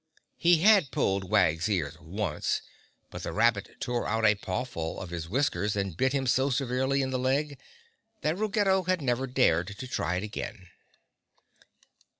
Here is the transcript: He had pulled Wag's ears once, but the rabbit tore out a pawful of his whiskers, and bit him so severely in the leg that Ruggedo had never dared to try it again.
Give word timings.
He 0.39 0.61
had 0.63 0.89
pulled 0.89 1.29
Wag's 1.29 1.69
ears 1.69 1.95
once, 1.99 2.63
but 3.11 3.21
the 3.21 3.31
rabbit 3.31 3.79
tore 3.79 4.07
out 4.07 4.25
a 4.25 4.33
pawful 4.33 4.99
of 4.99 5.11
his 5.11 5.29
whiskers, 5.29 5.75
and 5.75 5.95
bit 5.95 6.11
him 6.11 6.25
so 6.25 6.49
severely 6.49 7.03
in 7.03 7.11
the 7.11 7.19
leg 7.19 7.59
that 8.21 8.35
Ruggedo 8.35 8.81
had 8.87 8.99
never 8.99 9.27
dared 9.27 9.77
to 9.77 9.87
try 9.87 10.15
it 10.15 10.23
again. 10.23 10.69